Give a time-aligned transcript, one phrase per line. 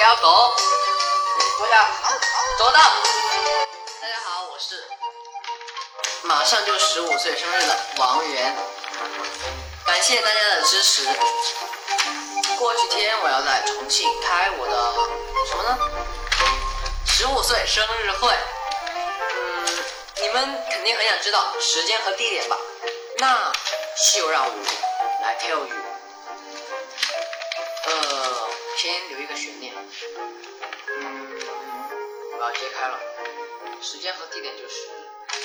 [0.00, 0.54] 小狗，
[1.58, 1.90] 坐下，
[2.56, 2.80] 坐到。
[4.00, 4.82] 大家好，我是
[6.22, 8.56] 马上就十五岁生日的王源，
[9.84, 11.04] 感谢大家的支持。
[12.58, 14.72] 过几天我要在重庆开我的
[15.50, 15.78] 什么呢？
[17.06, 18.34] 十五岁生日会。
[19.34, 19.84] 嗯，
[20.22, 22.56] 你们肯定很想知道时间和地点吧？
[23.18, 23.52] 那
[24.14, 24.52] 就让我
[25.22, 25.89] 来 tell you。
[28.80, 29.74] 先留一个悬念。
[32.32, 32.98] 我要揭开了，
[33.82, 34.88] 时间和地点就是，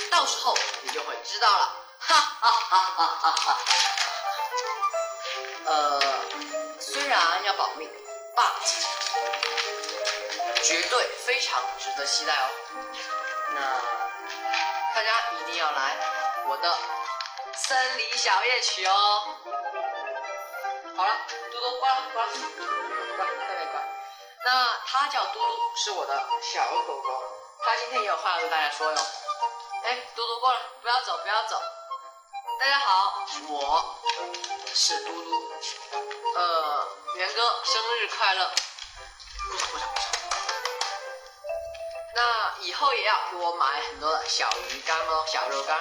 [0.09, 1.85] 到时候你就会知道了。
[1.99, 3.57] 哈哈哈哈哈哈。
[5.65, 5.99] 呃，
[6.79, 7.89] 虽然要保密
[8.37, 8.53] ，but
[10.63, 12.47] 绝对非常值得期待哦。
[13.53, 13.59] 那
[14.95, 15.97] 大家一定要来
[16.47, 16.73] 我的
[17.53, 19.35] 森林小夜曲哦。
[20.97, 21.13] 好了，
[21.51, 22.33] 嘟嘟关了，关了，
[23.17, 23.83] 关，快点关。
[24.45, 27.21] 那它叫嘟嘟，是我的小狗狗，
[27.59, 28.97] 它今天也有话要跟大家说哟。
[29.83, 31.61] 哎，嘟嘟过来，不要走，不要走。
[32.61, 33.95] 大家好，我
[34.73, 35.53] 是嘟嘟。
[36.33, 38.49] 呃，元哥生日快乐！
[39.51, 40.07] 鼓掌鼓掌鼓掌。
[42.15, 45.77] 那以后也要给我买很多的小鱼干哦，小肉干，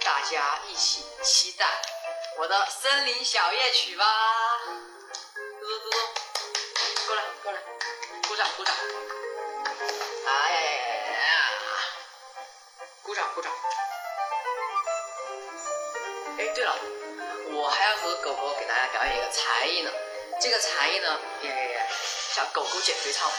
[0.00, 1.66] 大家一起期待
[2.38, 4.04] 我的森林小夜曲吧。
[5.58, 5.96] 嘟嘟嘟嘟，
[7.06, 7.58] 过来过来，
[8.28, 8.74] 鼓掌鼓掌。
[10.26, 10.76] 哎呀呀
[11.16, 11.24] 呀！
[13.02, 13.50] 鼓掌鼓掌。
[16.38, 16.76] 哎，对了，
[17.52, 19.90] 我还要和狗狗给大家表演一个才艺呢。
[20.38, 21.88] 这个才艺呢，也
[22.34, 23.32] 叫狗狗减肥操。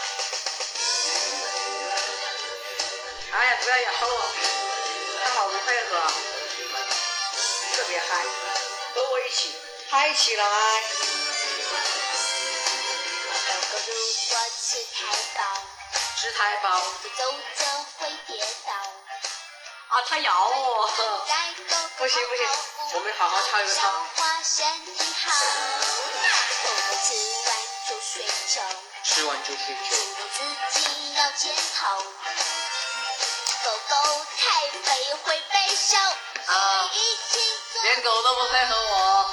[3.30, 4.34] 哎呀，不要咬我！
[5.22, 6.00] 它好不配合，
[7.76, 8.26] 特别嗨，
[8.98, 9.54] 和我一起
[9.90, 10.44] 嗨起来！
[10.44, 10.50] 狗
[13.70, 13.94] 狗如
[14.28, 14.98] 果吃太
[15.38, 15.40] 饱，
[16.16, 16.80] 吃太饱
[17.16, 17.64] 走着
[17.98, 18.72] 会跌倒。
[18.74, 20.90] 啊，它咬我！
[21.96, 22.44] 不行不行，
[22.94, 23.82] 我们好好跳一个消。
[24.16, 24.66] 化身
[24.96, 25.30] 体好。
[26.64, 27.14] 狗狗吃
[27.46, 27.50] 完
[27.88, 28.62] 就睡觉，
[29.04, 29.96] 吃完就睡觉。
[30.72, 32.02] 自己要检讨。
[33.62, 34.26] 狗狗
[34.58, 36.90] 太肥会被笑，啊。
[36.92, 36.96] 一
[37.30, 37.38] 起
[37.72, 39.30] 做连狗都不配合我，